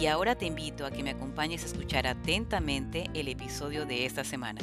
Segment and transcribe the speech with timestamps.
[0.00, 4.24] Y ahora te invito a que me acompañes a escuchar atentamente el episodio de esta
[4.24, 4.60] semana.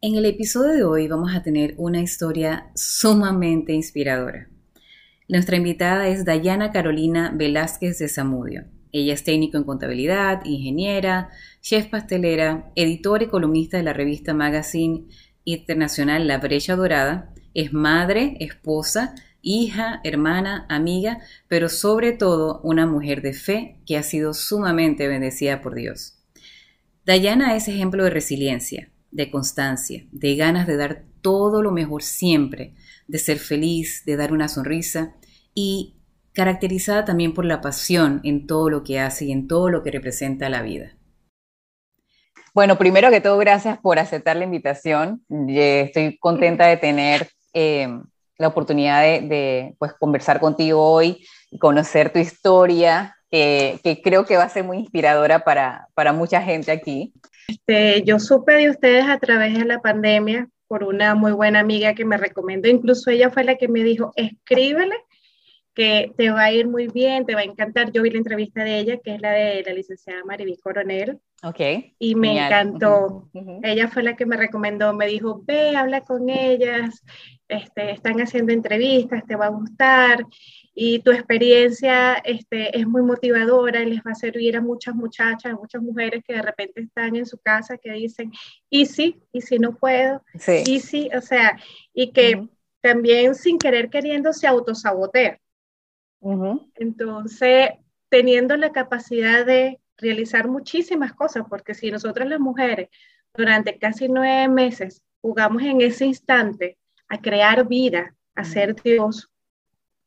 [0.00, 4.48] En el episodio de hoy vamos a tener una historia sumamente inspiradora.
[5.28, 8.64] Nuestra invitada es Dayana Carolina Velázquez de Zamudio.
[8.90, 11.28] Ella es técnico en contabilidad, ingeniera,
[11.60, 15.04] chef pastelera, editora y columnista de la revista Magazine
[15.44, 17.34] Internacional La Brecha Dorada.
[17.52, 19.14] Es madre, esposa,
[19.46, 25.62] hija, hermana, amiga, pero sobre todo una mujer de fe que ha sido sumamente bendecida
[25.62, 26.18] por Dios.
[27.04, 32.74] Dayana es ejemplo de resiliencia, de constancia, de ganas de dar todo lo mejor siempre,
[33.06, 35.14] de ser feliz, de dar una sonrisa
[35.54, 35.94] y
[36.32, 39.92] caracterizada también por la pasión en todo lo que hace y en todo lo que
[39.92, 40.96] representa la vida.
[42.52, 45.24] Bueno, primero que todo, gracias por aceptar la invitación.
[45.48, 47.88] Estoy contenta de tener eh,
[48.38, 54.44] la oportunidad de, pues, conversar contigo hoy y conocer tu historia, que, creo que va
[54.44, 57.12] a ser muy inspiradora para, para mucha gente aquí.
[57.48, 61.94] Este, yo supe de ustedes a través de la pandemia por una muy buena amiga
[61.94, 64.96] que me recomendó, incluso ella fue la que me dijo, escríbele
[65.76, 67.92] que te va a ir muy bien, te va a encantar.
[67.92, 71.20] Yo vi la entrevista de ella, que es la de la licenciada Mariví Coronel.
[71.42, 71.60] Ok.
[71.98, 73.28] Y me encantó.
[73.62, 77.04] Ella fue la que me recomendó, me dijo, ve, habla con ellas,
[77.46, 80.24] este, están haciendo entrevistas, te va a gustar
[80.74, 85.52] y tu experiencia este, es muy motivadora y les va a servir a muchas muchachas,
[85.52, 88.32] a muchas mujeres que de repente están en su casa que dicen,
[88.70, 90.64] y sí, y si no puedo, sí.
[90.66, 91.58] y sí, o sea,
[91.92, 92.48] y que
[92.80, 95.38] también sin querer queriendo se autosabotea.
[96.74, 97.70] Entonces,
[98.08, 102.88] teniendo la capacidad de realizar muchísimas cosas, porque si nosotras las mujeres
[103.34, 106.78] durante casi nueve meses jugamos en ese instante
[107.08, 109.30] a crear vida, a ser Dios,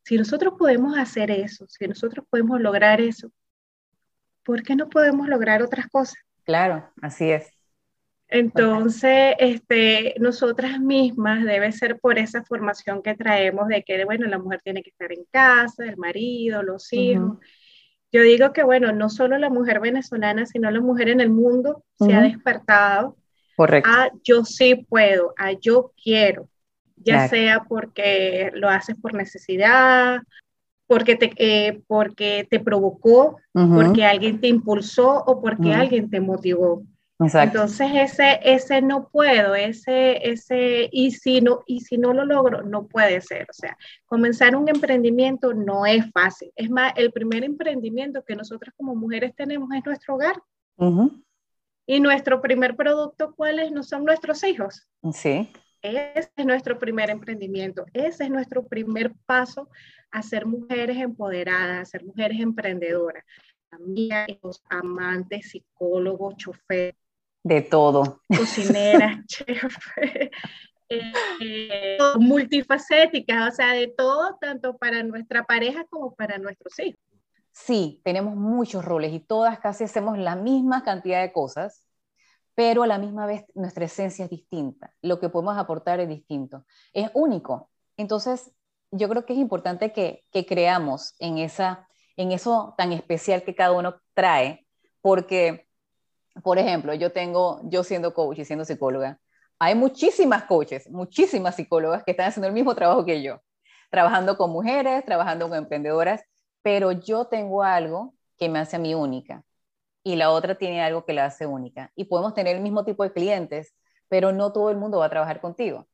[0.04, 3.32] si nosotros podemos hacer eso, si nosotros podemos lograr eso,
[4.44, 6.18] ¿por qué no podemos lograr otras cosas?
[6.44, 7.59] Claro, así es.
[8.30, 14.38] Entonces, este, nosotras mismas debe ser por esa formación que traemos de que, bueno, la
[14.38, 17.40] mujer tiene que estar en casa, el marido, los hijos.
[18.12, 21.84] Yo digo que, bueno, no solo la mujer venezolana, sino la mujer en el mundo
[21.98, 23.18] se ha despertado.
[23.56, 23.90] Correcto.
[23.92, 26.48] a yo sí puedo, a yo quiero,
[26.96, 30.22] ya sea porque lo haces por necesidad,
[30.88, 36.84] porque te, eh, porque te provocó, porque alguien te impulsó o porque alguien te motivó.
[37.20, 42.62] Entonces ese, ese no puedo, ese, ese, y si no, y si no lo logro,
[42.62, 43.46] no puede ser.
[43.50, 46.50] O sea, comenzar un emprendimiento no es fácil.
[46.56, 50.42] Es más, el primer emprendimiento que nosotras como mujeres tenemos es nuestro hogar.
[51.86, 54.88] Y nuestro primer producto, ¿cuáles no son nuestros hijos?
[55.12, 55.52] Sí.
[55.82, 59.70] Ese es nuestro primer emprendimiento, ese es nuestro primer paso
[60.12, 63.24] a ser mujeres empoderadas, a ser mujeres emprendedoras,
[63.72, 66.96] amigos, amantes, psicólogos, choferes.
[67.44, 68.22] De todo.
[68.28, 69.78] Cocineras, chef,
[70.90, 77.00] eh, multifacéticas, o sea, de todo, tanto para nuestra pareja como para nuestros hijos.
[77.52, 81.84] Sí, tenemos muchos roles y todas casi hacemos la misma cantidad de cosas,
[82.56, 86.66] pero a la misma vez nuestra esencia es distinta, lo que podemos aportar es distinto,
[86.94, 87.70] es único.
[87.98, 88.52] Entonces,
[88.92, 93.56] yo creo que es importante que, que creamos en, esa, en eso tan especial que
[93.56, 94.66] cada uno trae,
[95.02, 95.69] porque,
[96.44, 99.20] por ejemplo, yo tengo, yo siendo coach y siendo psicóloga,
[99.60, 103.42] hay muchísimas coaches, muchísimas psicólogas que están haciendo el mismo trabajo que yo,
[103.90, 106.24] trabajando con mujeres, trabajando con emprendedoras,
[106.62, 109.44] pero yo tengo algo que me hace a mí única
[110.04, 111.92] y la otra tiene algo que la hace única.
[111.96, 113.76] Y podemos tener el mismo tipo de clientes,
[114.08, 115.88] pero no todo el mundo va a trabajar contigo.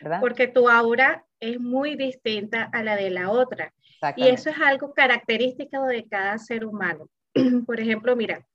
[0.00, 0.20] ¿verdad?
[0.20, 3.72] Porque tu aura es muy distinta a la de la otra.
[4.16, 7.08] Y eso es algo característico de cada ser humano.
[7.66, 8.46] Por ejemplo, mira,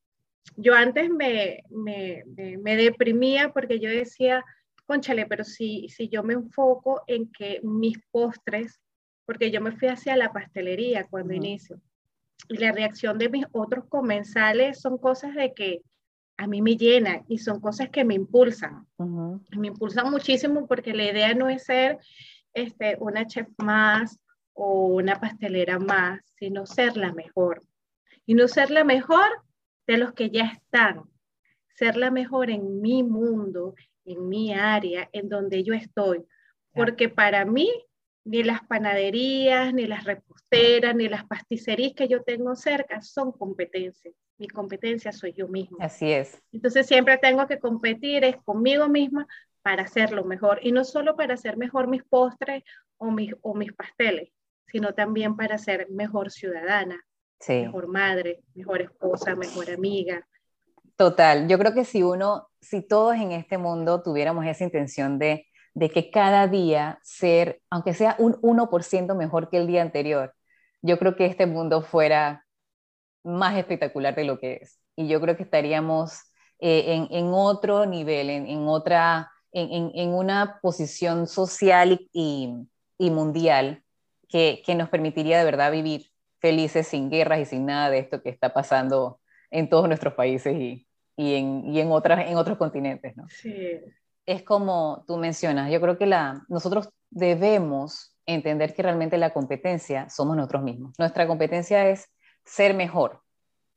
[0.56, 2.24] yo antes me, me,
[2.60, 4.44] me, deprimía porque yo decía,
[4.86, 8.80] conchale, pero si, si yo me enfoco en que mis postres,
[9.26, 11.82] porque yo me fui hacia la pastelería cuando inicio,
[12.50, 15.82] y la reacción de mis otros comensales son cosas de que
[16.38, 18.88] a mí me llenan y son cosas que me impulsan.
[18.98, 22.00] Me impulsan muchísimo porque la idea no es ser
[22.54, 24.20] este, una chef más
[24.54, 27.62] o una pastelera más, sino ser la mejor.
[28.26, 29.28] y no ser la mejor
[29.88, 31.04] de los que ya están,
[31.75, 33.75] ser la mejor en mi mundo,
[34.06, 36.24] en mi área, en donde yo estoy.
[36.74, 37.69] Porque para mí,
[38.24, 44.13] ni las panaderías, ni las reposteras, ni las pasticerías que yo tengo cerca son competencias.
[44.38, 45.78] Mi competencia soy yo misma.
[45.81, 46.42] Así es.
[46.51, 49.28] Entonces siempre tengo que competir es conmigo misma
[49.62, 50.60] para hacerlo mejor.
[50.63, 52.63] Y no solo para hacer mejor mis postres
[52.98, 54.30] o mis, o mis pasteles,
[54.68, 57.00] sino también para ser mejor ciudadana,
[57.48, 60.28] mejor madre, mejor esposa, mejor amiga.
[60.96, 65.48] Total, yo creo que si uno, si todos en este mundo tuviéramos esa intención de,
[65.74, 70.34] de que cada día ser, aunque sea un 1% mejor que el día anterior,
[70.82, 72.46] yo creo que este mundo fuera
[73.24, 74.80] más espectacular de lo que es.
[74.96, 76.20] Y yo creo que estaríamos
[76.60, 82.68] eh, en, en, otro nivel, en, en otra, en, en, una posición social y,
[82.98, 83.84] y mundial
[84.28, 86.11] que, que, nos permitiría de verdad vivir
[86.42, 89.22] felices sin guerras y sin nada de esto que está pasando
[89.52, 93.16] en todos nuestros países y, y, en, y en, otras, en otros continentes.
[93.16, 93.28] ¿no?
[93.30, 93.80] Sí.
[94.26, 100.10] Es como tú mencionas, yo creo que la, nosotros debemos entender que realmente la competencia
[100.10, 100.94] somos nosotros mismos.
[100.98, 102.10] Nuestra competencia es
[102.44, 103.22] ser mejor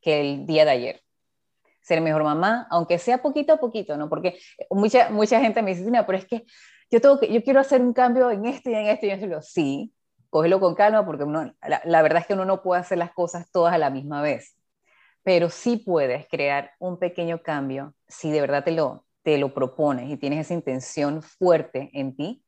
[0.00, 1.00] que el día de ayer.
[1.82, 4.08] Ser mejor mamá, aunque sea poquito a poquito, ¿no?
[4.08, 4.38] Porque
[4.70, 6.44] mucha, mucha gente me dice, pero es que
[6.90, 9.22] yo, tengo que yo quiero hacer un cambio en esto y en esto y en
[9.22, 9.42] esto.
[9.42, 9.93] Sí,
[10.34, 11.24] cógelo con calma porque
[11.84, 14.58] la, verdad es que uno no puede hacer las cosas todas a la misma vez.
[15.22, 20.10] Pero sí puedes crear un pequeño cambio si de verdad te lo, te lo propones
[20.10, 22.44] y tienes esa intención fuerte en ti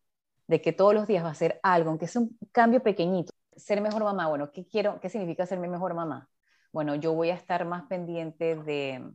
[0.48, 3.32] de que todos los días va a ser algo, aunque sea un cambio pequeñito.
[3.54, 4.98] Ser mejor mamá, bueno, ¿qué quiero?
[4.98, 6.28] ¿Qué significa ser mejor mamá?
[6.72, 9.12] Bueno, yo voy a estar más pendiente de,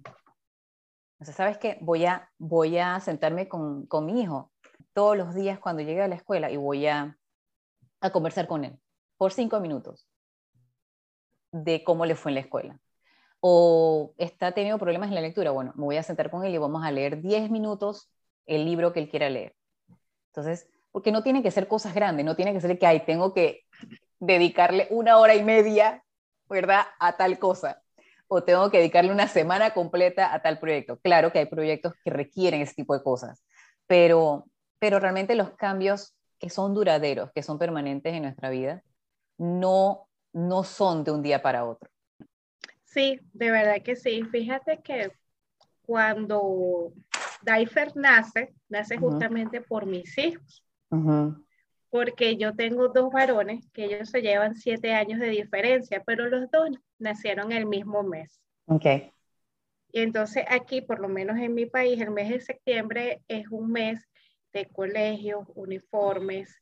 [1.20, 1.78] o sea, ¿sabes qué?
[1.82, 4.54] Voy a, voy a sentarme con, con mi hijo
[4.94, 7.18] todos los días cuando llegue a la escuela y voy a,
[8.02, 8.78] a conversar con él
[9.18, 10.08] por cinco minutos
[11.52, 12.80] de cómo le fue en la escuela.
[13.40, 16.58] O está teniendo problemas en la lectura, bueno, me voy a sentar con él y
[16.58, 18.10] vamos a leer diez minutos
[18.46, 19.56] el libro que él quiera leer.
[20.28, 23.34] Entonces, porque no tiene que ser cosas grandes, no tiene que ser que, ay, tengo
[23.34, 23.66] que
[24.20, 26.04] dedicarle una hora y media,
[26.50, 27.82] ¿verdad?, a tal cosa.
[28.28, 31.00] O tengo que dedicarle una semana completa a tal proyecto.
[31.00, 33.44] Claro que hay proyectos que requieren ese tipo de cosas,
[33.88, 34.46] pero,
[34.80, 38.84] pero realmente los cambios que son duraderos, que son permanentes en nuestra vida,
[39.38, 41.90] no, no son de un día para otro.
[42.84, 44.24] Sí, de verdad que sí.
[44.24, 45.12] Fíjate que
[45.84, 46.94] cuando
[47.44, 50.66] Daifer nace, nace justamente por mis hijos
[51.92, 56.50] porque yo tengo dos varones que ellos se llevan siete años de diferencia, pero los
[56.50, 58.42] dos nacieron el mismo mes.
[58.66, 58.86] Ok.
[59.92, 63.74] Y entonces aquí, por lo menos en mi país, el mes de septiembre es un
[63.74, 64.08] mes
[64.54, 66.56] de colegios, uniformes.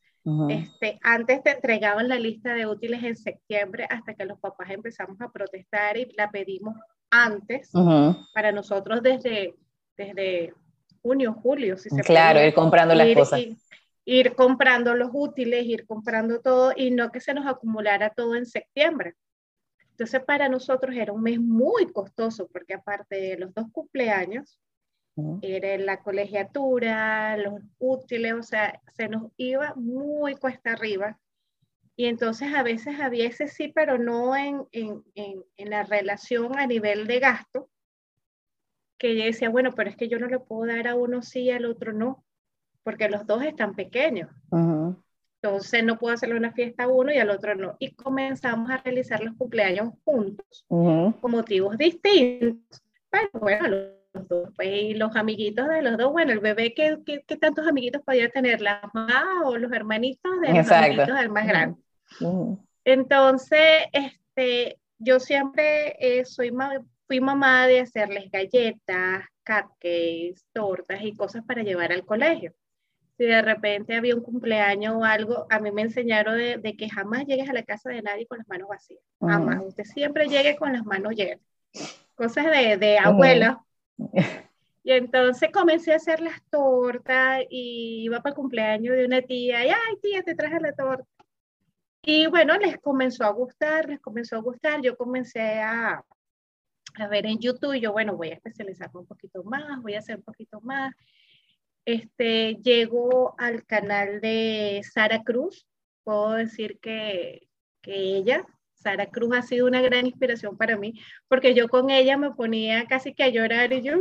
[0.48, 5.20] este, antes te entregaban la lista de útiles en septiembre hasta que los papás empezamos
[5.20, 6.76] a protestar y la pedimos
[7.10, 7.70] antes
[8.34, 9.54] para nosotros desde,
[9.96, 10.52] desde
[11.02, 11.76] junio, julio.
[11.76, 13.40] Si se claro, ir comprando las cosas
[14.04, 18.44] ir comprando los útiles, ir comprando todo y no que se nos acumulara todo en
[18.44, 19.14] septiembre.
[19.90, 24.58] Entonces para nosotros era un mes muy costoso porque aparte de los dos cumpleaños,
[25.42, 31.18] era la colegiatura, los útiles, o sea, se nos iba muy cuesta arriba.
[31.96, 36.58] Y entonces a veces había ese sí, pero no en, en, en, en la relación
[36.58, 37.68] a nivel de gasto,
[38.98, 41.40] que yo decía, bueno, pero es que yo no le puedo dar a uno sí
[41.42, 42.24] y al otro no
[42.82, 44.30] porque los dos están pequeños.
[45.42, 47.76] Entonces no puedo hacerle una fiesta a uno y al otro no.
[47.78, 52.82] Y comenzamos a realizar los cumpleaños juntos, con motivos distintos.
[53.08, 53.76] Pero bueno,
[54.12, 57.66] los dos, pues, y los amiguitos de los dos, bueno, el bebé, ¿qué, qué, tantos
[57.66, 58.60] amiguitos podía tener?
[58.60, 61.80] ¿La mamá o los hermanitos de los amiguitos del más grande?
[62.84, 66.52] Entonces, este, yo siempre eh, soy
[67.06, 72.52] fui mamá de hacerles galletas, cupcakes, tortas y cosas para llevar al colegio
[73.20, 77.26] si de repente había un cumpleaños o algo, a mí me enseñaron de, que jamás
[77.26, 79.02] llegues a la casa de nadie con las manos vacías.
[79.20, 79.60] Jamás.
[79.62, 81.44] Usted siempre llegue con las manos llenas.
[82.14, 83.62] Cosas de, de abuela.
[84.82, 89.66] Y entonces comencé a hacer las tortas y iba para el cumpleaños de una tía
[89.66, 91.06] y, ay, tía, te traje la torta.
[92.02, 94.80] Y bueno, les comenzó a gustar, les comenzó a gustar.
[94.80, 96.02] Yo comencé a,
[96.94, 100.16] a ver en YouTube, yo, bueno, voy a especializarme un poquito más, voy a hacer
[100.16, 100.94] un poquito más
[101.84, 105.66] este, llego al canal de Sara Cruz.
[106.04, 107.48] Puedo decir que,
[107.82, 108.46] que ella,
[108.80, 110.94] Sara Cruz, ha sido una gran inspiración para mí,
[111.28, 113.94] porque yo con ella me ponía casi que a llorar y yo,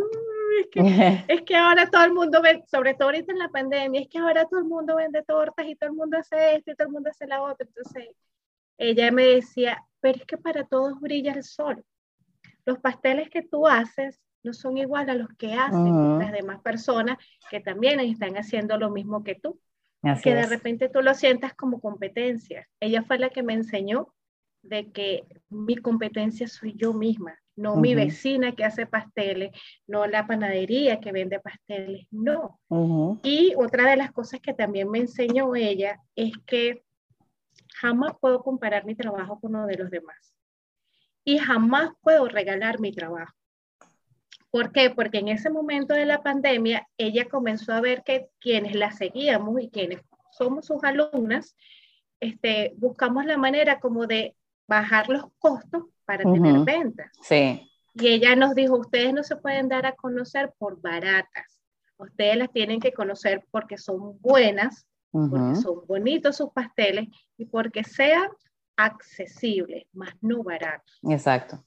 [0.62, 0.79] es que,
[1.27, 4.19] es que ahora todo el mundo ve, sobre todo ahorita en la pandemia, es que
[4.19, 6.93] ahora todo el mundo vende tortas y todo el mundo hace esto y todo el
[6.93, 7.67] mundo hace la otra.
[7.67, 8.15] Entonces,
[8.77, 11.83] ella me decía, pero es que para todos brilla el sol.
[12.65, 17.17] los pasteles que tú haces no son iguales a los que hacen las demás personas
[17.50, 19.59] que también están haciendo lo mismo que tú.
[20.24, 22.69] que de repente tú lo sientas como competencia.
[22.79, 24.13] Ella fue la que me enseñó
[24.61, 29.51] de que mi competencia soy yo misma, no mi vecina que hace pasteles,
[29.85, 32.59] no la panadería que vende pasteles, no.
[33.23, 36.83] Y otra de las cosas que también me enseñó ella es que
[37.75, 40.33] jamás puedo comparar mi trabajo con uno de los demás.
[41.25, 43.33] Y jamás puedo regalar mi trabajo.
[44.51, 44.89] ¿Por qué?
[44.89, 49.61] Porque en ese momento de la pandemia, ella comenzó a ver que quienes la seguíamos
[49.61, 50.01] y quienes
[50.31, 51.55] somos sus alumnas,
[52.19, 54.35] este, buscamos la manera como de
[54.69, 57.11] bajar los costos para tener ventas.
[57.21, 57.69] Sí.
[57.95, 61.59] Y ella nos dijo, ustedes no se pueden dar a conocer por baratas,
[61.97, 67.83] ustedes las tienen que conocer porque son buenas, porque son bonitos sus pasteles y porque
[67.83, 68.29] sean
[68.77, 70.99] accesibles, más no baratos.
[71.09, 71.65] Exacto.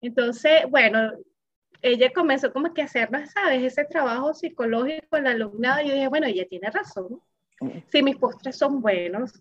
[0.00, 1.12] Entonces, bueno,
[1.82, 3.62] ella comenzó como que a hacernos, ¿sabes?
[3.62, 5.82] Ese trabajo psicológico en la alumnado.
[5.82, 7.20] Y yo dije, bueno, ella tiene razón.
[7.92, 9.38] Si mis postres son buenos,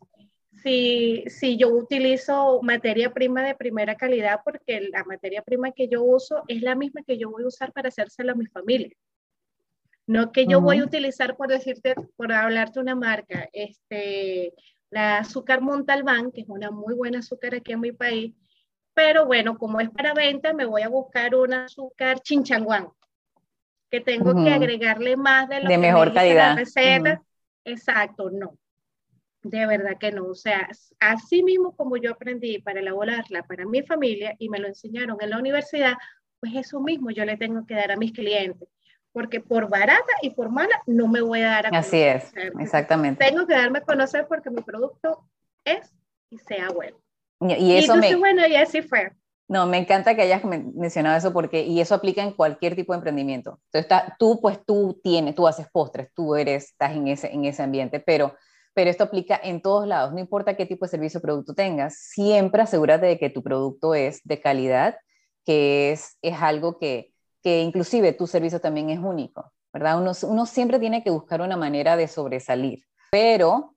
[0.57, 6.03] si, si yo utilizo materia prima de primera calidad, porque la materia prima que yo
[6.03, 8.95] uso es la misma que yo voy a usar para hacérselo a mi familia.
[10.07, 14.53] No que yo voy a utilizar, por decirte, por hablarte una marca, este,
[14.89, 18.33] la azúcar Montalbán, que es una muy buena azúcar aquí en mi país,
[18.93, 22.89] pero bueno, como es para venta, me voy a buscar un azúcar chinchanguán,
[23.89, 26.49] que tengo que agregarle más de lo de mejor calidad.
[26.49, 27.21] La receta.
[27.63, 28.57] Exacto, no
[29.43, 30.25] de verdad que no.
[30.25, 30.69] O sea,
[30.99, 35.29] así mismo como yo aprendí para elaborarla para mi familia y me lo enseñaron en
[35.29, 35.93] la universidad,
[36.39, 38.67] pues eso mismo yo le tengo que dar a mis clientes.
[39.13, 42.17] Porque por barata y por mala no me voy a dar a conocer.
[42.17, 43.25] Así es, exactamente.
[43.25, 45.27] Tengo que darme a conocer porque mi producto
[45.65, 45.93] es
[46.29, 46.97] y sea bueno.
[47.41, 49.11] Y, eso entonces, bueno, y así fue.
[49.47, 52.97] No, me encanta que hayas mencionado eso porque, y eso aplica en cualquier tipo de
[52.97, 53.59] emprendimiento.
[53.65, 57.43] Entonces, está, tú, pues tú tienes, tú haces postres, tú eres, estás en ese, en
[57.43, 58.33] ese ambiente, pero
[58.73, 61.95] pero esto aplica en todos lados, no importa qué tipo de servicio o producto tengas,
[61.97, 64.97] siempre asegúrate de que tu producto es de calidad,
[65.45, 67.13] que es, algo que,
[67.43, 69.99] que inclusive tu servicio también es único, ¿verdad?
[69.99, 73.75] Uno, uno siempre tiene que buscar una manera de sobresalir, pero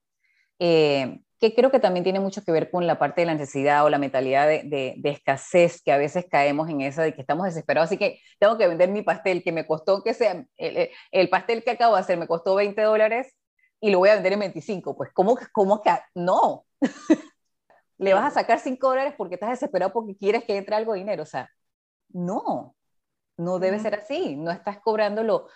[0.59, 3.85] eh, que creo que también tiene mucho que ver con la parte de la necesidad
[3.85, 7.45] o la mentalidad de, de, escasez, que a veces caemos en esa de que estamos
[7.45, 11.29] desesperados, así que tengo que vender mi pastel, que me costó, que sea, el, el
[11.29, 13.35] pastel que acabo de hacer me costó 20 dólares,
[13.85, 14.97] y lo voy a vender en 25.
[14.97, 16.65] Pues, ¿cómo, cómo que no?
[17.99, 21.01] Le vas a sacar 5 dólares porque estás desesperado porque quieres que entre algo de
[21.01, 21.23] dinero.
[21.23, 21.51] O sea,
[22.09, 22.75] no,
[23.37, 24.37] no debe ser así.
[24.37, 25.49] No estás cobrando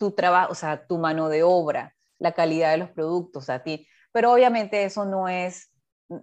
[0.00, 3.86] tu trabajo, o sea, tu mano de obra, la calidad de los productos a ti.
[4.10, 5.70] Pero obviamente eso no es,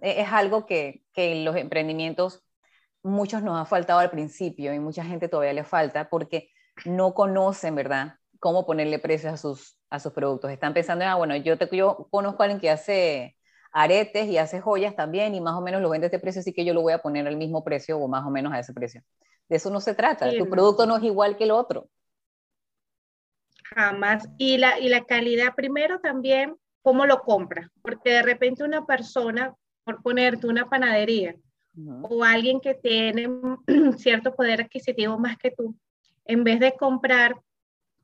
[0.02, 2.44] e, es algo que, que los emprendimientos,
[3.02, 6.50] muchos nos ha faltado al principio y mucha gente todavía le falta porque
[6.84, 8.16] no conocen, ¿verdad?
[8.38, 10.50] Cómo ponerle precios a sus, a sus productos.
[10.50, 13.36] Están pensando, ah, bueno, yo, te, yo conozco a alguien que hace
[13.72, 16.54] aretes y hace joyas también y más o menos lo vende a este precio, así
[16.54, 18.72] que yo lo voy a poner al mismo precio o más o menos a ese
[18.72, 19.02] precio.
[19.50, 21.88] De eso no se trata, tu producto no es igual que el otro.
[23.74, 24.26] Jamás.
[24.38, 27.68] Y la, y la calidad primero también, ¿cómo lo compras?
[27.82, 31.36] Porque de repente una persona, por ponerte una panadería,
[32.02, 33.28] o alguien que tiene
[33.98, 35.76] cierto poder adquisitivo más que tú,
[36.24, 37.34] en vez de comprar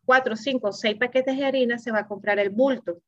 [0.09, 3.03] cuatro, cinco, seis paquetes de harina, se va a comprar el bulto.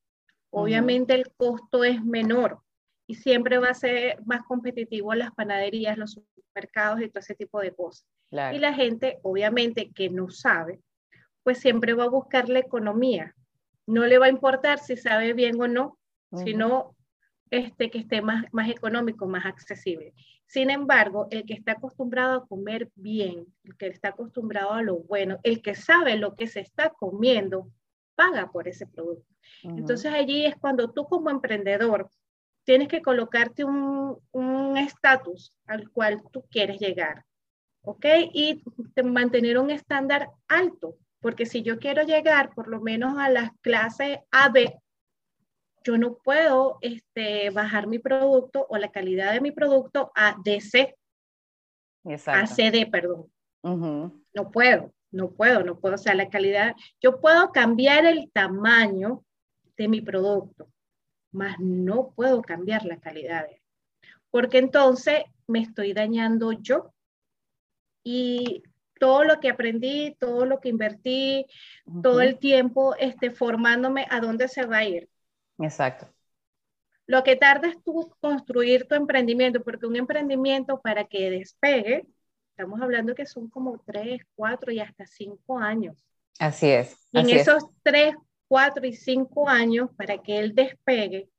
[0.51, 2.61] Obviamente el costo es menor
[3.07, 7.59] y siempre va a ser más competitivo las panaderías, los supermercados y todo ese tipo
[7.59, 8.07] de cosas.
[8.31, 10.79] Y la gente, obviamente, que no sabe,
[11.43, 13.35] pues siempre va a buscar la economía.
[13.87, 15.99] No le va a importar si sabe bien o no,
[16.35, 16.95] sino
[17.51, 20.13] este, que esté más, más económico, más accesible.
[20.51, 24.97] Sin embargo, el que está acostumbrado a comer bien, el que está acostumbrado a lo
[24.97, 27.71] bueno, el que sabe lo que se está comiendo,
[28.17, 29.33] paga por ese producto.
[29.63, 32.11] Entonces allí es cuando tú como emprendedor
[32.65, 37.25] tienes que colocarte un estatus al cual tú quieres llegar,
[37.83, 38.07] ¿ok?
[38.33, 38.65] Y
[39.05, 44.19] mantener un estándar alto, porque si yo quiero llegar por lo menos a las clases
[44.33, 44.81] AB,
[45.83, 50.97] yo no puedo este, bajar mi producto o la calidad de mi producto a DC,
[52.27, 53.31] a CD, perdón.
[53.63, 55.95] No puedo, no puedo, no puedo.
[55.95, 59.25] O sea, la calidad, yo puedo cambiar el tamaño
[59.77, 60.71] de mi producto,
[61.33, 63.63] mas no puedo cambiar la calidad de él.
[64.31, 66.93] Porque entonces me estoy dañando yo.
[68.03, 68.63] Y
[68.99, 71.47] todo lo que aprendí, todo lo que invertí,
[72.03, 75.10] todo el tiempo este, formándome a dónde se va a ir.
[75.61, 76.09] Exacto.
[77.07, 82.07] Lo que tardas tú construir tu emprendimiento, porque un emprendimiento para que despegue
[82.61, 85.97] Estamos hablando que son como tres, cuatro y hasta cinco años.
[86.39, 86.95] Así es.
[87.11, 88.15] en esos tres,
[88.49, 91.31] cuatro y cinco años, para que él despegue,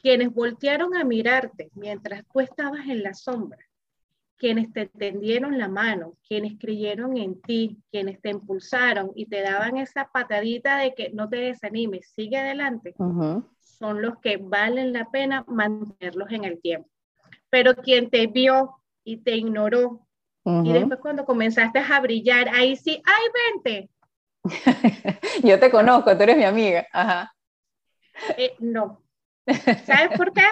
[0.00, 3.58] quienes voltearon a mirarte mientras tú estabas en la sombra,
[4.36, 9.76] quienes te tendieron la mano, quienes creyeron en ti, quienes te impulsaron y te daban
[9.76, 12.94] esa patadita de que no te desanimes, sigue adelante,
[13.58, 16.88] son los que valen la pena mantenerlos en el tiempo.
[17.50, 20.06] Pero quien te vio y te ignoró,
[20.44, 23.90] y después cuando comenzaste a brillar, ahí sí, ¡ay, vente!
[25.42, 26.86] Yo te conozco, tú eres mi amiga.
[26.92, 27.34] Ajá.
[28.36, 29.02] Eh, no.
[29.86, 30.46] ¿Sabes por qué?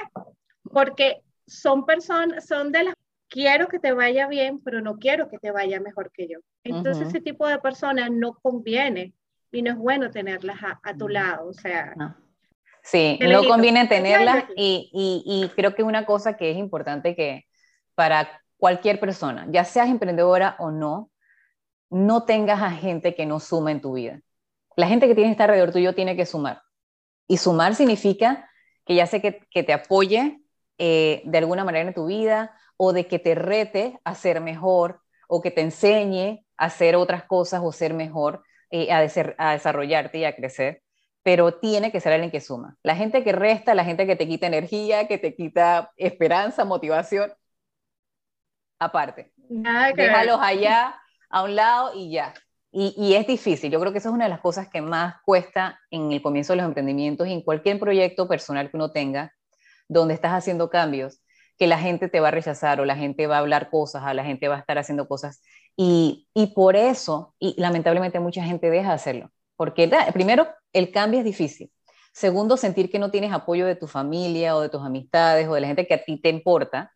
[0.72, 2.94] Porque son personas, son de las
[3.32, 6.38] quiero que te vaya bien, pero no quiero que te vaya mejor que yo.
[6.64, 9.14] Entonces, ese tipo de personas no conviene
[9.50, 11.48] y no es bueno tenerlas a, tu lado.
[11.48, 11.94] O sea,
[12.82, 17.46] sí, no conviene tenerlas y, y, y, creo que una cosa que es importante que
[17.94, 21.10] para cualquier persona, ya seas emprendedora o no,
[21.88, 24.20] no tengas a gente que no suma en tu vida.
[24.76, 26.62] La gente que tiene que estar alrededor tuyo tiene que sumar.
[27.26, 28.48] Y sumar significa
[28.84, 30.42] que ya sé que, que te apoye
[30.78, 35.00] eh, de alguna manera en tu vida o de que te rete a ser mejor
[35.28, 38.98] o que te enseñe a hacer otras cosas o ser mejor, eh, a,
[39.38, 40.82] a desarrollarte y a crecer
[41.22, 42.76] pero tiene que ser alguien que suma.
[42.82, 47.32] La gente que resta, la gente que te quita energía, que te quita esperanza, motivación,
[48.78, 49.32] aparte.
[49.94, 51.00] Déjalos allá
[51.30, 52.34] a un lado y ya.
[52.74, 55.78] Y, es difícil, yo creo que eso es una de las cosas que más cuesta
[55.90, 59.34] en el comienzo de los emprendimientos y en cualquier proyecto personal que uno tenga,
[59.88, 61.21] donde estás haciendo cambios,
[61.58, 64.12] que la gente te va a rechazar o la gente va a hablar cosas, o
[64.12, 65.42] la gente va a estar haciendo cosas.
[65.76, 71.20] Y, y por eso, y lamentablemente mucha gente deja de hacerlo, porque primero, el cambio
[71.20, 71.70] es difícil.
[72.12, 75.62] Segundo, sentir que no tienes apoyo de tu familia o de tus amistades o de
[75.62, 76.92] la gente que a ti te importa,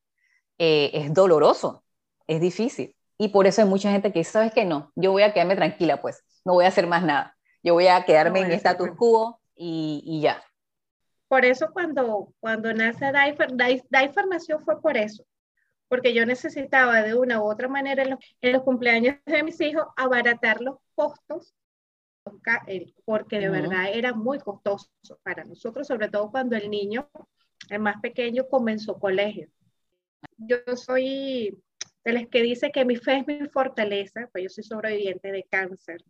[0.58, 1.84] eh, es doloroso,
[2.26, 2.94] es difícil.
[3.18, 4.64] Y por eso hay mucha gente que dice, ¿sabes qué?
[4.64, 7.36] No, yo voy a quedarme tranquila, pues, no voy a hacer más nada.
[7.62, 10.42] Yo voy a quedarme en status quo y, y, ya.
[11.28, 15.24] Por eso cuando, cuando nace Daifer, Daifer nació fue por eso,
[15.88, 19.60] porque yo necesitaba de una u otra manera en los, en los cumpleaños de mis
[19.60, 21.54] hijos abaratar los costos,
[23.04, 24.88] porque de verdad era muy costoso
[25.22, 27.08] para nosotros, sobre todo cuando el niño,
[27.70, 29.48] el más pequeño, comenzó colegio.
[30.38, 31.56] Yo soy
[32.04, 35.44] de las que dice que mi fe es mi fortaleza, pues yo soy sobreviviente de
[35.44, 36.04] cáncer.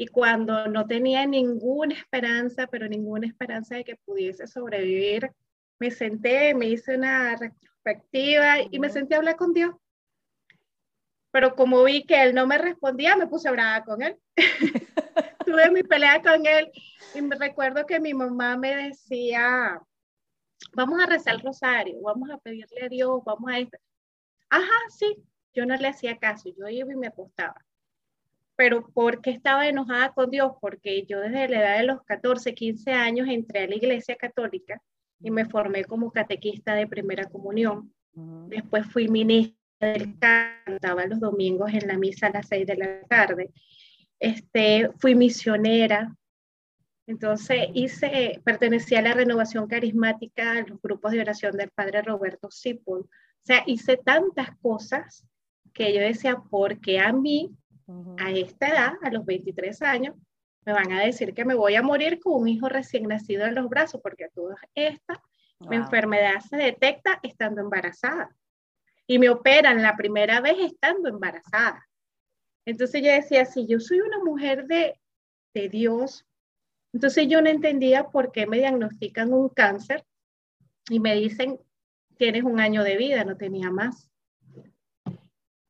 [0.00, 5.30] Y cuando no tenía ninguna esperanza, pero ninguna esperanza de que pudiese sobrevivir,
[5.78, 9.74] me senté, me hice una retrospectiva y me senté a hablar con Dios.
[11.30, 14.16] Pero como vi que él no me respondía, me puse brava con él.
[15.44, 16.70] Tuve mi pelea con él
[17.14, 19.82] y me recuerdo que mi mamá me decía,
[20.72, 25.14] vamos a rezar el rosario, vamos a pedirle a Dios, vamos a ajá, sí,
[25.52, 27.62] yo no le hacía caso, yo iba y me acostaba.
[28.60, 30.52] Pero ¿por qué estaba enojada con Dios?
[30.60, 34.82] Porque yo desde la edad de los 14, 15 años entré a la iglesia católica
[35.18, 37.90] y me formé como catequista de primera comunión.
[38.12, 43.00] Después fui ministra del cantaba los domingos en la misa a las 6 de la
[43.04, 43.50] tarde.
[44.18, 46.14] Este, fui misionera.
[47.06, 52.50] Entonces hice, pertenecía a la renovación carismática, a los grupos de oración del padre Roberto
[52.50, 53.00] Sipol.
[53.00, 55.26] O sea, hice tantas cosas
[55.72, 57.56] que yo decía, porque a mí,
[58.18, 60.14] a esta edad, a los 23 años,
[60.64, 63.54] me van a decir que me voy a morir con un hijo recién nacido en
[63.54, 65.22] los brazos, porque toda esta
[65.70, 68.34] enfermedad se detecta estando embarazada.
[69.06, 71.86] Y me operan la primera vez estando embarazada.
[72.64, 75.00] Entonces yo decía, si yo soy una mujer de,
[75.54, 76.26] de Dios,
[76.92, 80.04] entonces yo no entendía por qué me diagnostican un cáncer
[80.88, 81.58] y me dicen
[82.20, 84.10] tienes un año de vida, no tenía más.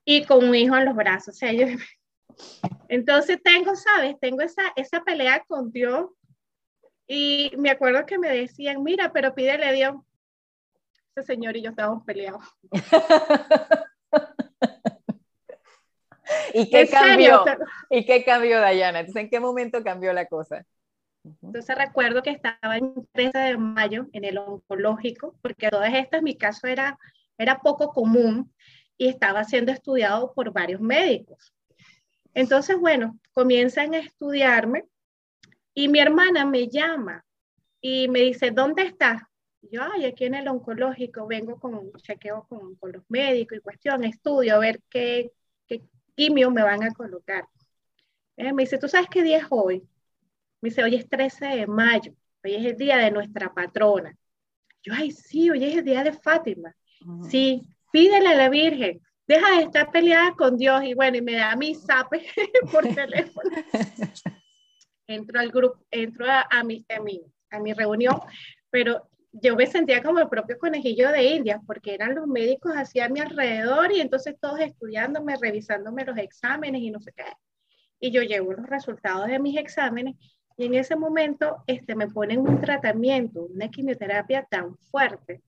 [0.05, 1.37] Y con un hijo en los brazos.
[1.37, 1.67] O sea, yo...
[2.89, 4.19] Entonces tengo, ¿sabes?
[4.21, 6.11] Tengo esa, esa pelea con Dios.
[7.07, 9.95] Y me acuerdo que me decían, mira, pero pídele a Dios.
[11.15, 12.43] Ese señor y yo estábamos peleados.
[16.55, 17.45] ¿Y qué cambió?
[17.91, 19.01] ¿Y qué cambió, Dayana?
[19.01, 20.65] Entonces, ¿en qué momento cambió la cosa?
[21.43, 26.37] Entonces recuerdo que estaba en 13 de mayo en el oncológico, porque todas estas, mi
[26.37, 26.99] caso era,
[27.37, 28.53] era poco común
[28.97, 31.53] y estaba siendo estudiado por varios médicos.
[32.35, 34.85] Entonces, bueno, comienzan a estudiarme
[35.75, 37.25] y mi hermana me llama
[37.81, 39.23] y me dice, ¿dónde estás?
[39.63, 43.61] Yo, ay, aquí en el oncológico, vengo con un chequeo con, con los médicos y
[43.61, 45.33] cuestión, estudio a ver qué,
[45.67, 45.83] qué
[46.15, 47.47] quimio me van a colocar.
[48.37, 49.81] me dice, ¿tú sabes qué día es hoy?
[50.61, 54.17] Me dice, hoy es 13 de mayo, hoy es el día de nuestra patrona.
[54.83, 56.75] Yo, ay, sí, hoy es el día de Fátima.
[57.29, 57.63] Sí,
[57.93, 59.01] pídele a la Virgen.
[59.31, 62.27] Deja de estar peleada con Dios y bueno, y me da mi zape
[62.73, 63.49] por teléfono.
[65.07, 68.21] Entro al grupo, entro a, a, mi, a, mi, a mi reunión,
[68.71, 73.09] pero yo me sentía como el propio conejillo de Indias, porque eran los médicos hacia
[73.09, 77.33] mi alrededor y entonces todos estudiándome, revisándome los exámenes y no sé qué.
[78.01, 80.17] Y yo llevo los resultados de mis exámenes
[80.57, 85.41] y en ese momento este, me ponen un tratamiento, una quimioterapia tan fuerte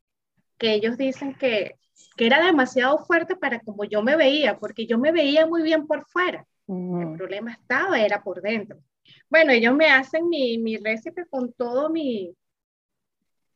[0.57, 1.81] que ellos dicen que,
[2.17, 5.87] que era demasiado fuerte para como yo me veía, porque yo me veía muy bien
[5.87, 6.47] por fuera.
[6.69, 8.79] El problema estaba, era por dentro.
[9.29, 12.35] Bueno, ellos me hacen mi, mi récipe con todo mi,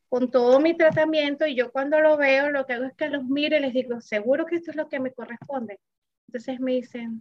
[0.09, 3.25] con todo mi tratamiento y yo cuando lo veo lo que hago es que los
[3.25, 5.81] miro y les digo, seguro que esto es lo que me corresponde.
[6.29, 7.21] Entonces me dicen,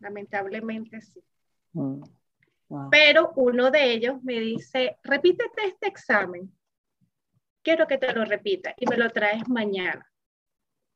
[0.00, 1.22] lamentablemente sí.
[1.72, 2.02] Mm.
[2.90, 6.50] Pero uno de ellos me dice, repítete este examen.
[7.62, 10.06] Quiero que te lo repita y me lo traes mañana.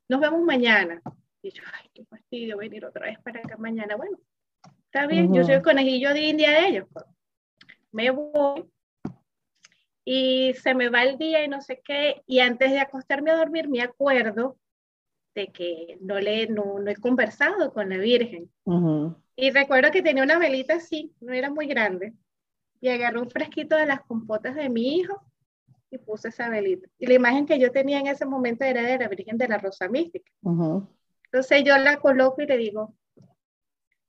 [0.09, 1.01] Nos vemos mañana.
[1.41, 3.95] Y yo, ay, qué fastidio venir otra vez para acá mañana.
[3.95, 4.17] Bueno,
[4.85, 6.87] está bien, yo soy el conejillo de India de ellos.
[6.91, 7.05] Pues.
[7.91, 8.65] Me voy
[10.03, 12.23] y se me va el día y no sé qué.
[12.25, 14.57] Y antes de acostarme a dormir me acuerdo
[15.35, 18.51] de que no, le, no, no he conversado con la Virgen.
[19.35, 22.13] Y recuerdo que tenía una velita así, no era muy grande,
[22.81, 25.28] y agarré un fresquito de las compotas de mi hijo
[25.91, 26.87] y puse esa velita.
[26.97, 29.57] Y la imagen que yo tenía en ese momento era de la Virgen de la
[29.57, 30.31] Rosa Mística.
[30.43, 32.95] Entonces yo la coloco y le digo,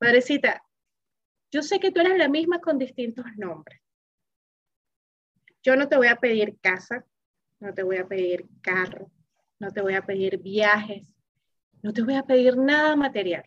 [0.00, 0.62] Madrecita,
[1.50, 3.80] yo sé que tú eres la misma con distintos nombres.
[5.62, 7.04] Yo no te voy a pedir casa,
[7.58, 9.10] no te voy a pedir carro,
[9.58, 11.14] no te voy a pedir viajes,
[11.82, 13.44] no te voy a pedir nada material.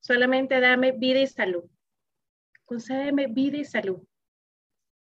[0.00, 1.64] Solamente dame vida y salud.
[2.64, 4.06] Concédeme vida y salud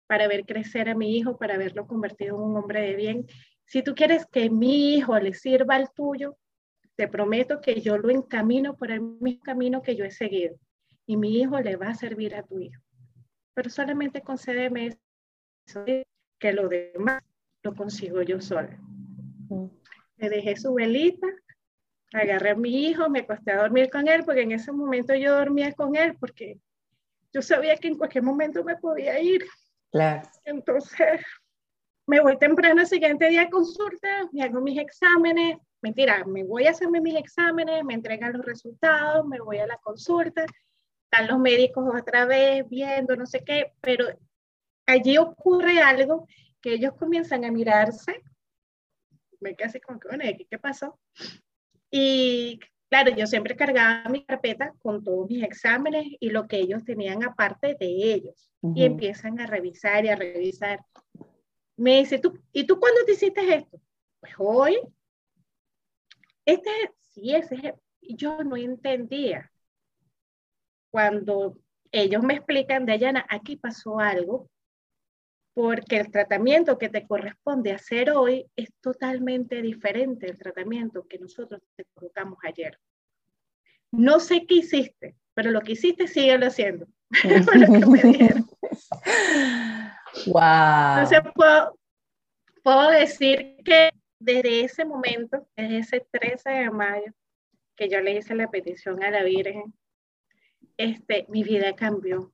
[0.06, 3.26] para ver crecer a mi hijo, para verlo convertido en un hombre de bien.
[3.64, 6.36] Si tú quieres que mi hijo le sirva al tuyo,
[6.96, 10.56] te prometo que yo lo encamino por el mismo camino que yo he seguido.
[11.06, 12.80] Y mi hijo le va a servir a tu hijo.
[13.54, 14.98] Pero solamente concédeme
[15.66, 15.84] eso,
[16.38, 17.22] que lo demás
[17.62, 18.78] lo consigo yo sola.
[20.16, 21.26] Le dejé su velita
[22.14, 25.34] agarré a mi hijo, me acosté a dormir con él, porque en ese momento yo
[25.34, 26.58] dormía con él, porque
[27.32, 29.44] yo sabía que en cualquier momento me podía ir.
[29.94, 30.28] Claro.
[30.44, 31.20] Entonces,
[32.08, 36.66] me voy temprano el siguiente día a consulta, me hago mis exámenes, mentira, me voy
[36.66, 40.46] a hacerme mis exámenes, me entregan los resultados, me voy a la consulta,
[41.04, 44.06] están los médicos otra vez viendo, no sé qué, pero
[44.84, 46.26] allí ocurre algo
[46.60, 48.20] que ellos comienzan a mirarse,
[49.38, 50.98] me quedé así como que, ¿qué pasó?
[51.88, 56.84] Y claro, yo siempre cargaba mi carpeta con todos mis exámenes y lo que ellos
[56.84, 58.50] tenían aparte de ellos.
[58.74, 60.80] Y empiezan a revisar y a revisar.
[61.76, 63.78] Me dice, ¿tú, ¿y tú cuándo te hiciste esto?
[64.20, 64.78] Pues hoy.
[66.46, 69.50] Este, sí, ese yo no entendía.
[70.90, 71.58] Cuando
[71.92, 74.48] ellos me explican, Dayana, aquí pasó algo
[75.54, 81.62] porque el tratamiento que te corresponde hacer hoy es totalmente diferente del tratamiento que nosotros
[81.76, 82.78] te colocamos ayer.
[83.92, 86.86] No sé qué hiciste, pero lo que hiciste síguelo haciendo.
[90.26, 90.42] Wow.
[91.02, 91.78] Entonces puedo,
[92.62, 97.12] puedo decir que desde ese momento, desde ese 13 de mayo,
[97.76, 99.74] que yo le hice la petición a la Virgen,
[100.76, 102.32] este, mi vida cambió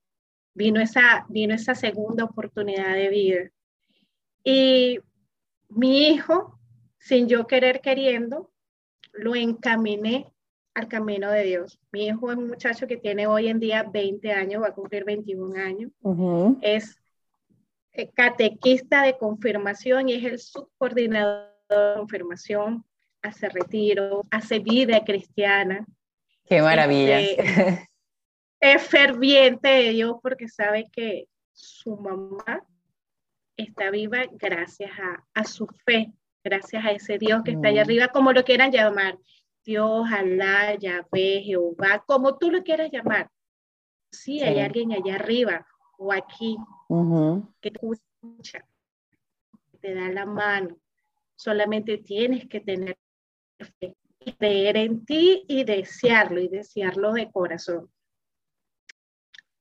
[0.55, 3.51] vino esa, vino esa segunda oportunidad de vida.
[4.45, 4.99] Y
[5.69, 6.59] mi hijo,
[6.99, 8.51] sin yo querer queriendo,
[9.13, 10.33] lo encaminé
[10.75, 11.79] al camino de Dios.
[11.93, 15.05] Mi hijo es un muchacho que tiene hoy en día 20 años, va a cumplir
[15.05, 15.93] 21 años.
[16.63, 17.01] Es
[17.93, 22.85] eh, catequista de confirmación y es el subcoordinador de confirmación,
[23.23, 25.85] hace retiro, hace vida cristiana.
[26.45, 27.21] Qué maravilla.
[27.21, 27.90] Este,
[28.61, 32.63] es ferviente de Dios porque sabe que su mamá
[33.57, 34.91] está viva gracias
[35.35, 36.13] a, su fe,
[36.45, 37.85] gracias a ese Dios que está allá mm.
[37.85, 39.19] arriba, como lo quieran llamar.
[39.65, 43.31] Dios, Alá, Yahvé, Jehová, como tú lo quieras llamar.
[44.11, 45.67] Sí, hay alguien allá arriba
[45.99, 46.57] o aquí
[47.61, 48.67] que te escucha,
[49.81, 50.77] te da la mano.
[51.37, 52.99] Solamente tienes que tener
[53.79, 53.95] fe,
[54.39, 57.91] creer en ti y desearlo y desearlo de corazón.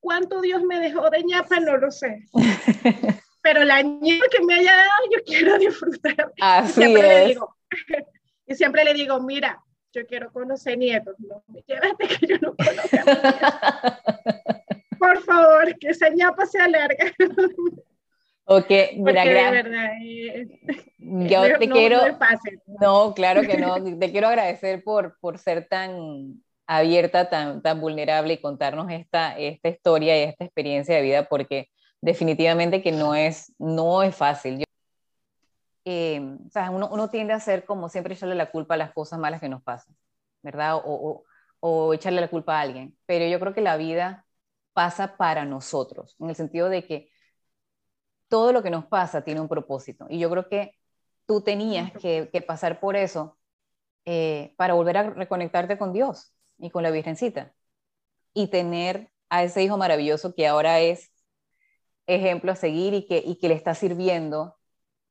[0.00, 1.60] ¿Cuánto Dios me dejó de ñapa?
[1.60, 2.26] No lo sé.
[3.42, 6.32] Pero la ñapa que me haya dado, yo quiero disfrutar.
[6.40, 7.22] Así siempre es.
[7.22, 7.56] Le digo,
[8.46, 11.14] y siempre le digo, mira, yo quiero conocer nietos.
[11.18, 14.00] No me llévate que yo no conozca.
[14.98, 17.12] Por favor, que esa ñapa sea larga.
[18.52, 19.52] Ok, mira, gracias.
[19.52, 20.48] Verdad, eh,
[20.98, 22.00] yo te quiero,
[22.80, 23.76] No, claro que no.
[23.96, 29.68] Te quiero agradecer por, por ser tan abierta, tan, tan vulnerable y contarnos esta, esta
[29.68, 31.68] historia y esta experiencia de vida, porque
[32.00, 34.62] definitivamente que no es, no es fácil.
[35.84, 38.92] Eh, o sea, uno, uno, tiende a hacer como siempre echarle la culpa a las
[38.92, 39.96] cosas malas que nos pasan,
[40.42, 40.76] ¿verdad?
[40.76, 41.24] O, o,
[41.58, 42.96] o echarle la culpa a alguien.
[43.04, 44.24] Pero yo creo que la vida
[44.72, 47.10] pasa para nosotros, en el sentido de que
[48.28, 50.06] todo lo que nos pasa tiene un propósito.
[50.08, 50.78] Y yo creo que
[51.26, 53.36] tú tenías que, pasar por eso
[54.04, 57.54] eh, para volver a reconectarte con Dios y con la Virgencita.
[58.34, 61.10] Y tener a ese hijo maravilloso que ahora es
[62.06, 64.56] ejemplo a seguir y que, y que le está sirviendo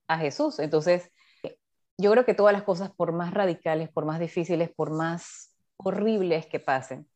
[0.08, 0.60] a Jesús.
[0.60, 1.12] Entonces,
[1.98, 6.46] yo creo que todas las cosas, por más radicales, por más difíciles, por más horribles
[6.46, 7.10] que pasen,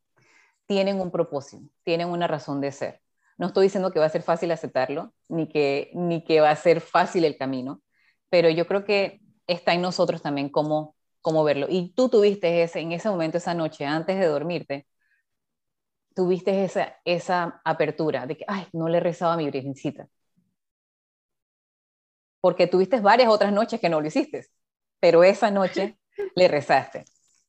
[0.66, 3.00] tienen un propósito, tienen una razón de ser.
[3.36, 6.56] No estoy diciendo que va a ser fácil aceptarlo, ni que, ni que va a
[6.56, 7.82] ser fácil el camino,
[8.30, 11.66] pero yo creo que está en nosotros también cómo, cómo verlo.
[11.70, 14.86] Y tú tuviste ese, en ese momento, esa noche, antes de dormirte,
[16.14, 20.06] tuviste esa, esa apertura de que, ay, no le rezaba a mi virgencita.
[22.40, 24.46] Porque tuviste varias otras noches que no lo hiciste,
[25.00, 25.98] pero esa noche
[26.36, 27.04] le rezaste.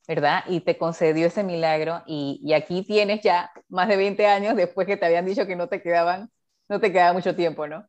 [0.07, 0.43] ¿verdad?
[0.47, 4.97] Y te concedió ese milagro y, aquí tienes ya más de 20 años después que
[4.97, 6.29] te habían dicho que no te quedaban,
[6.69, 7.87] no te quedaba mucho tiempo, ¿no?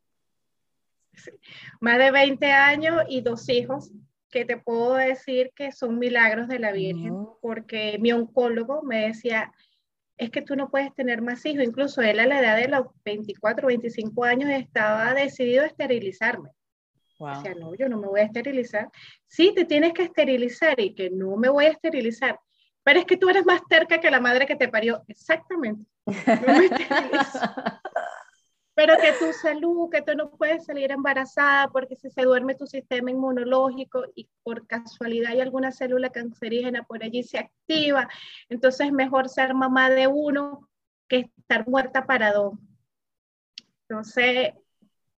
[1.79, 3.91] Más de 20 años y dos hijos
[4.29, 9.51] que te puedo decir que son milagros de la Virgen, porque mi oncólogo me decía,
[10.17, 12.87] es que tú no puedes tener más hijos, incluso él a la edad de los
[13.05, 16.49] 24, 25 años estaba decidido a esterilizarme.
[17.19, 18.89] O sea, no, yo no me voy a esterilizar.
[19.27, 22.39] Sí, te tienes que esterilizar y que no me voy a esterilizar.
[22.83, 25.03] Pero es que tú eres más terca que la madre que te parió.
[25.07, 25.85] Exactamente.
[28.77, 32.67] Pero que tu salud, que tú no puedes salir embarazada porque si se duerme tu
[32.67, 38.07] sistema inmunológico y por casualidad hay alguna célula cancerígena por allí se activa,
[38.49, 40.69] entonces es mejor ser mamá de uno
[41.07, 42.53] que estar muerta para dos.
[43.89, 44.53] Entonces,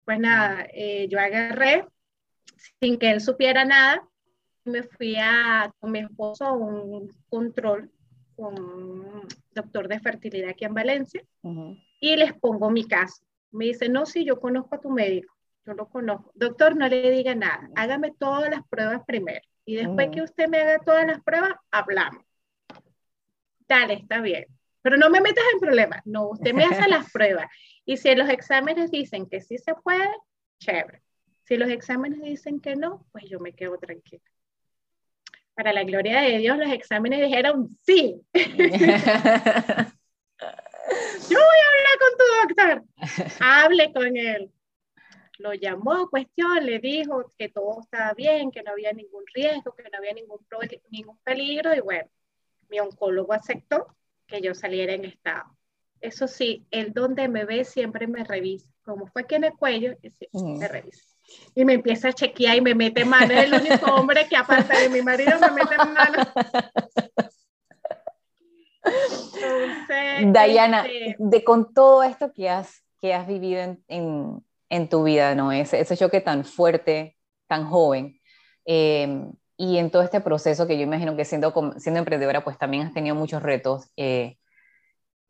[0.05, 1.85] pues nada, eh, yo agarré
[2.79, 4.07] sin que él supiera nada,
[4.63, 7.91] me fui a, con mi esposo a un control
[8.37, 11.21] con un doctor de fertilidad aquí en Valencia
[11.99, 13.21] y les pongo mi caso.
[13.51, 15.35] Me dice, no, sí, yo conozco a tu médico,
[15.65, 16.31] yo lo conozco.
[16.35, 20.59] Doctor, no le diga nada, hágame todas las pruebas primero y después que usted me
[20.59, 22.23] haga todas las pruebas, hablamos.
[23.67, 24.45] Dale, está bien.
[24.81, 27.47] Pero no me metas en problemas, no, usted me hace las pruebas
[27.85, 30.09] y si los exámenes dicen que sí se puede,
[30.59, 31.01] chévere.
[31.43, 34.23] Si los exámenes dicen que no, pues yo me quedo tranquila.
[35.55, 38.21] Para la gloria de Dios, los exámenes dijeron sí.
[38.33, 38.43] yo
[41.37, 41.68] voy a
[41.99, 42.83] con tu doctor.
[43.39, 44.51] Hable con él.
[45.37, 49.83] Lo llamó, cuestión, le dijo que todo estaba bien, que no había ningún riesgo, que
[49.83, 50.39] no había ningún,
[50.89, 52.09] ningún peligro y bueno,
[52.69, 53.95] mi oncólogo aceptó
[54.27, 55.45] que yo saliera en estado.
[56.01, 58.69] Eso sí, el donde me ve siempre me revisa.
[58.83, 59.95] Como fue aquí en el cuello,
[60.33, 61.03] me revisa.
[61.55, 63.33] Y me empieza a chequear y me mete mano.
[63.33, 66.23] Es el único hombre que aparte de mi marido me mete mano.
[69.33, 74.89] Entonces, Diana, este, de con todo esto que has, que has vivido en, en, en
[74.89, 75.51] tu vida, ¿no?
[75.51, 78.19] Ese, ese, choque tan fuerte, tan joven,
[78.65, 82.87] em, y en todo este proceso que yo imagino que siendo, siendo emprendedora, pues también
[82.87, 83.91] has tenido muchos retos.
[83.97, 84.37] Eh,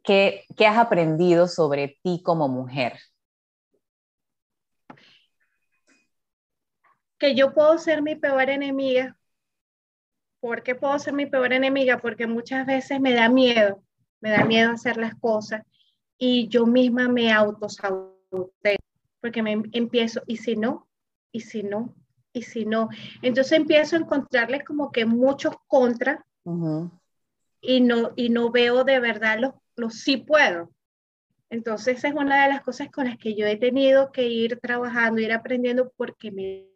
[0.03, 2.99] ¿qué, ¿Qué has aprendido sobre ti como mujer?
[7.17, 9.18] Que yo puedo ser mi peor enemiga.
[10.39, 11.99] ¿Por qué puedo ser mi peor enemiga?
[11.99, 13.83] Porque muchas veces me da miedo,
[14.21, 15.63] me da miedo hacer las cosas
[16.17, 18.77] y yo misma me autosaboteo
[19.21, 20.87] porque me empiezo, ¿y si no?
[21.31, 21.93] ¿Y si no?
[22.31, 22.89] ¿Y si no?
[23.21, 26.19] Entonces empiezo a encontrarles como que muchos contras
[27.61, 30.69] y, no, y no veo de verdad los lo sí puedo.
[31.49, 35.21] Entonces es una de las cosas con las que yo he tenido que ir trabajando,
[35.21, 36.67] ir aprendiendo porque me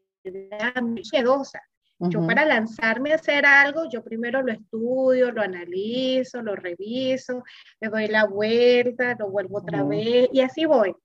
[0.49, 1.61] da miedosa.
[2.09, 7.43] Yo para lanzarme a hacer algo, yo primero lo estudio, lo analizo, lo reviso,
[7.79, 10.95] le doy la vuelta, lo vuelvo otra vez y así voy.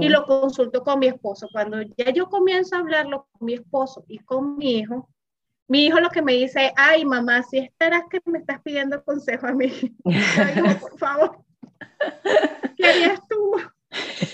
[0.00, 1.48] Y lo consulto con mi esposo.
[1.52, 5.08] Cuando ya yo comienzo a hablarlo con mi esposo y con mi hijo,
[5.68, 9.46] mi hijo lo que me dice, ay mamá, si estarás que me estás pidiendo consejo
[9.46, 9.70] a mí.
[10.80, 11.38] por favor,
[12.76, 13.52] ¿qué harías tú?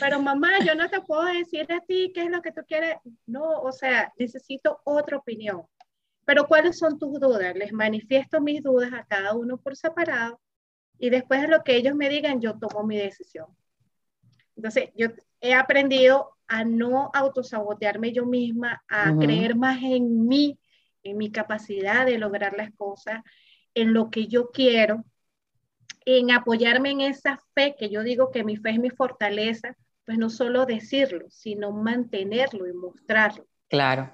[0.01, 2.97] Pero mamá, yo no te puedo decir a ti qué es lo que tú quieres.
[3.27, 5.63] No, o sea, necesito otra opinión.
[6.27, 7.55] Pero ¿cuáles son tus dudas?
[7.57, 10.39] Les manifiesto mis dudas a cada uno por separado
[10.99, 13.47] y después de lo que ellos me digan, yo tomo mi decisión.
[14.57, 15.09] Entonces, yo
[15.41, 20.59] he aprendido a no autosabotearme yo misma, a creer más en mí
[21.11, 23.23] en mi capacidad de lograr las cosas,
[23.75, 25.05] en lo que yo quiero,
[26.05, 30.19] en apoyarme en esa fe, que yo digo que mi fe es mi fortaleza, pues
[30.19, 33.47] no solo decirlo, sino mantenerlo y mostrarlo.
[33.69, 34.11] Claro.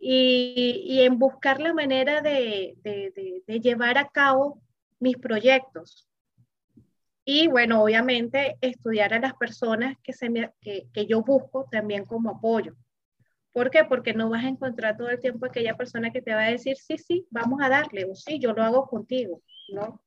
[0.00, 2.76] Y, en buscar la manera de,
[3.46, 4.60] llevar a cabo
[5.00, 6.08] mis proyectos.
[7.24, 12.74] Y bueno, obviamente estudiar a las personas que, se que yo busco también como apoyo.
[13.58, 13.82] ¿Por qué?
[13.82, 16.76] Porque no vas a encontrar todo el tiempo aquella persona que te va a decir,
[16.76, 20.00] sí, sí, vamos a darle, o sí, yo lo hago contigo, ¿no?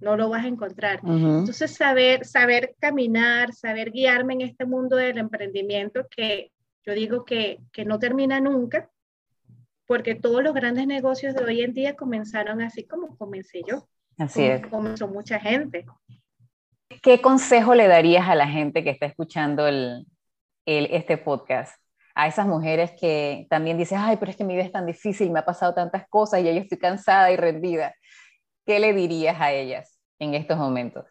[0.00, 1.00] No lo vas a encontrar.
[1.04, 6.50] Entonces, saber, saber caminar, saber guiarme en este mundo del emprendimiento que
[6.86, 8.90] yo digo que, que no termina nunca,
[9.86, 13.88] porque todos los grandes negocios de hoy en día comenzaron así como comencé yo.
[14.18, 14.66] Así es.
[14.66, 15.84] Comenzó mucha gente.
[17.02, 20.06] ¿Qué consejo le darías a la gente que está escuchando el,
[20.66, 21.76] el, este podcast?
[22.14, 25.30] a esas mujeres que también dicen, ay, pero es que mi vida es tan difícil,
[25.30, 27.94] me ha pasado tantas cosas y yo estoy cansada y rendida.
[28.64, 31.04] ¿Qué le dirías a ellas en estos momentos?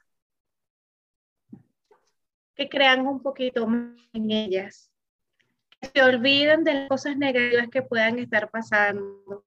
[2.55, 4.92] Que crean un poquito más en ellas,
[5.93, 9.46] se olviden de las cosas negativas que puedan estar pasando.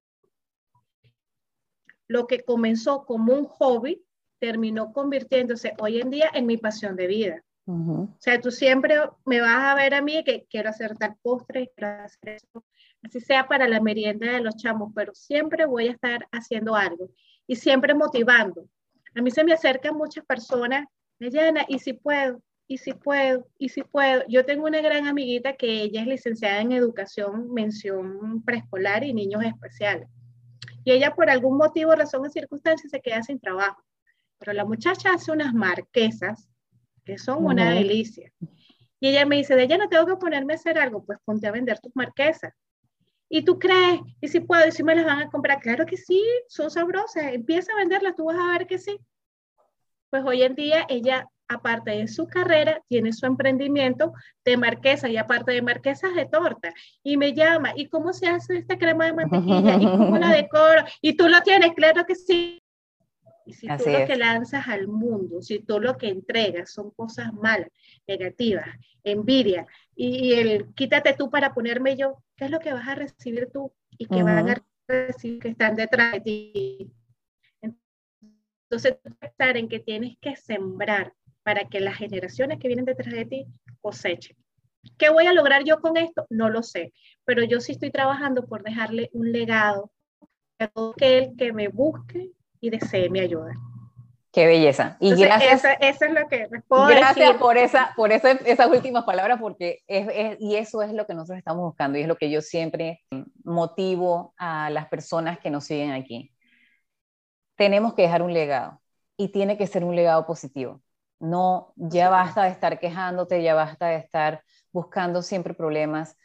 [2.09, 4.05] Lo que comenzó como un hobby
[4.39, 7.43] terminó convirtiéndose hoy en día en mi pasión de vida.
[7.69, 11.73] O sea, tú siempre me vas a ver a mí que quiero hacer tal postre,
[11.75, 12.65] quiero hacer eso,
[13.03, 17.11] así sea para la merienda de los chamos, pero siempre voy a estar haciendo algo
[17.45, 18.69] y siempre motivando.
[19.17, 20.87] A mí se me acercan muchas personas,
[21.19, 24.25] me llena, y si puedo, y si puedo, y si puedo.
[24.29, 29.45] Yo tengo una gran amiguita que ella es licenciada en educación, mención preescolar y niños
[29.45, 30.09] especiales.
[30.85, 33.83] Y ella por algún motivo, razón o circunstancia se queda sin trabajo.
[34.39, 36.49] Pero la muchacha hace unas marquesas
[37.05, 38.33] que son una delicia.
[38.99, 41.47] Y ella me dice, de ella no tengo que ponerme a hacer algo, pues ponte
[41.47, 42.53] a vender tus marquesas.
[43.29, 44.01] ¿Y tú crees?
[44.21, 44.67] ¿Y si puedo?
[44.67, 45.61] ¿Y si me las van a comprar?
[45.61, 47.25] Claro que sí, son sabrosas.
[47.33, 48.99] Empieza a venderlas, tú vas a ver que sí.
[50.11, 54.13] Pues hoy en día ella, aparte de su carrera, tiene su emprendimiento
[54.45, 56.73] de marquesa y aparte de marquesas de torta.
[57.03, 59.77] Y me llama, ¿y cómo se hace esta crema de mantequilla?
[59.77, 60.85] ¿Y cómo la decoro?
[61.01, 61.73] ¿Y tú lo tienes?
[61.75, 62.63] Claro que sí.
[63.47, 67.33] Y si tú lo que lanzas al mundo, si tú lo que entregas son cosas
[67.33, 67.69] malas,
[68.07, 68.67] negativas,
[69.05, 73.49] envidia, y, el quítate tú para ponerme yo, ¿qué es lo que vas a recibir
[73.53, 76.93] tú y que van a recibir que están detrás de ti?
[78.69, 81.15] Entonces, estar en que tienes que sembrar
[81.47, 83.47] para que las generaciones que vienen detrás de ti
[83.81, 84.37] cosechen.
[84.99, 86.27] ¿Qué voy a lograr yo con esto?
[86.29, 86.93] No lo sé,
[87.25, 89.93] pero yo sí estoy trabajando por dejarle un legado
[90.59, 93.55] a todo aquel que me busque y desee mi ayuda.
[94.33, 94.97] Qué belleza.
[94.99, 95.63] Y gracias.
[95.81, 100.57] Eso, es lo que Gracias por, esa, por esa, esas últimas palabras, porque es, y
[100.57, 103.05] eso es lo que nosotros estamos buscando y es lo que yo siempre
[103.45, 106.33] motivo a las personas que nos siguen aquí.
[107.55, 108.81] Tenemos que dejar un legado
[109.17, 110.83] y tiene que ser un legado positivo.
[111.19, 116.17] No, ya basta de estar quejándote, ya basta de estar buscando siempre problemas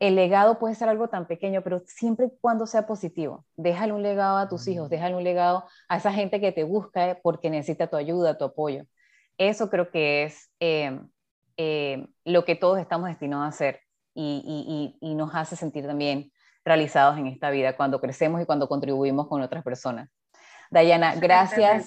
[0.00, 3.44] el legado puede ser algo tan pequeño, pero siempre y cuando sea positivo.
[3.56, 7.10] Déjale un legado a tus hijos, déjale un legado a esa gente que te busca
[7.10, 8.86] eh, porque necesita tu ayuda, tu apoyo.
[9.36, 11.06] Eso creo que es em,
[11.58, 13.80] em, lo que todos estamos destinados a hacer
[14.14, 16.32] y, nos hace sentir también
[16.64, 20.08] realizados en esta vida cuando crecemos y cuando contribuimos con otras personas.
[20.70, 21.86] Dayana, gracias,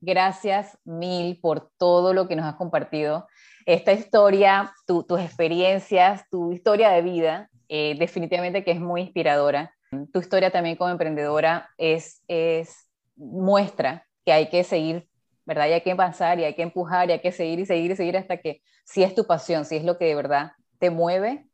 [0.00, 3.26] gracias mil por todo lo que nos has compartido.
[3.66, 9.72] Esta historia, tus experiencias, tu historia de vida eh, definitivamente que es muy inspiradora.
[10.12, 15.08] Tu historia también como emprendedora es, es muestra que hay que seguir,
[15.46, 15.68] ¿verdad?
[15.68, 17.96] Y hay que avanzar y hay que empujar y hay que seguir y seguir y
[17.96, 21.46] seguir hasta que si es tu pasión, si es lo que de verdad te mueve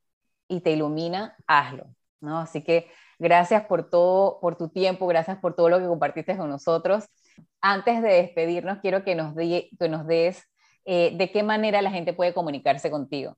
[0.49, 1.87] y te ilumina, hazlo,
[2.21, 2.39] ¿no?
[2.39, 6.49] Así que gracias por todo, por tu tiempo, gracias por todo lo que compartiste con
[6.49, 7.05] nosotros.
[7.61, 10.43] Antes de despedirnos, quiero que nos, que nos des
[10.85, 13.37] eh, de qué manera la gente puede comunicarse contigo.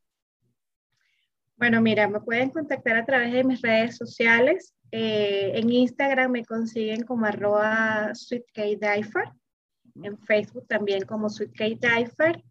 [1.57, 4.75] Bueno, mira, me pueden contactar a través de mis redes sociales.
[4.93, 9.33] Eh, en Instagram me consiguen como arroba sweetkdifer,
[10.03, 12.43] en Facebook también como sweetkdifer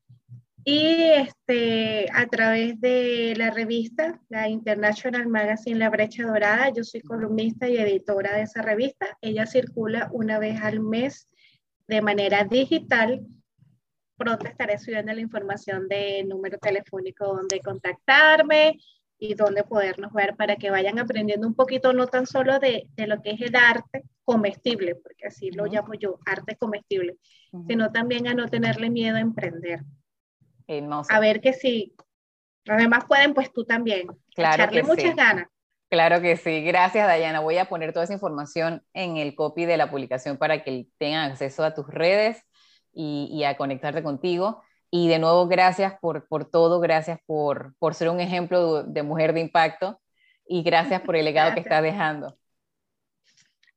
[0.69, 6.99] y este, a través de la revista, la International Magazine La Brecha Dorada, yo soy
[6.99, 9.17] columnista y editora de esa revista.
[9.21, 11.29] Ella circula una vez al mes
[11.87, 13.25] de manera digital.
[14.17, 18.79] Pronto estaré subiendo la información de número telefónico donde contactarme
[19.19, 23.07] y dónde podernos ver para que vayan aprendiendo un poquito no tan solo de, de
[23.07, 27.17] lo que es el arte comestible, porque así lo llamo yo, arte comestible,
[27.67, 29.81] sino también a no tenerle miedo a emprender.
[31.09, 31.95] A ver que si
[32.67, 34.07] además pueden, pues tú también.
[34.35, 35.47] Claro echarle muchas ganas.
[35.89, 37.39] Claro que sí, gracias Dayana.
[37.39, 41.31] Voy a poner toda esa información en el copy de la publicación para que tengan
[41.31, 42.43] acceso a tus redes
[42.93, 44.61] y, a conectarte contigo.
[44.91, 49.33] Y de nuevo, gracias por, por todo, gracias por, por, ser un ejemplo de mujer
[49.33, 49.99] de impacto
[50.45, 52.37] y gracias por el legado que estás dejando.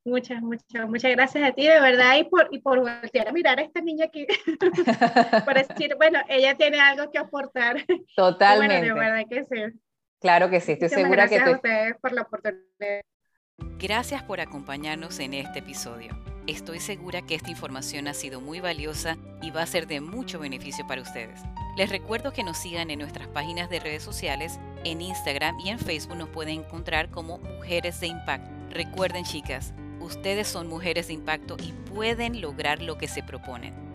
[0.05, 3.59] Muchas, muchas, muchas gracias a ti, de verdad, y por, y por voltear a mirar
[3.59, 4.27] a esta niña aquí,
[5.45, 7.85] por decir, bueno, ella tiene algo que aportar.
[8.17, 8.87] Totalmente.
[8.87, 9.81] de verdad que sí.
[10.21, 11.37] Claro que sí, estoy segura que...
[11.37, 13.03] Gracias a ustedes por la oportunidad.
[13.79, 16.17] Gracias por acompañarnos en este episodio.
[16.47, 20.39] Estoy segura que esta información ha sido muy valiosa y va a ser de mucho
[20.39, 21.41] beneficio para ustedes.
[21.77, 25.79] Les recuerdo que nos sigan en nuestras páginas de redes sociales, en Instagram y en
[25.79, 28.51] Facebook nos pueden encontrar como Mujeres de Impacto.
[28.71, 33.90] Recuerden chicas, ustedes son mujeres de impacto y pueden lograr lo que se proponen.